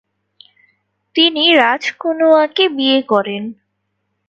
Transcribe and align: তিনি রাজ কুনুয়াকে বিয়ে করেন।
তিনি 1.15 1.43
রাজ 1.53 1.83
কুনুয়াকে 1.91 2.65
বিয়ে 2.69 2.99
করেন। 3.03 3.43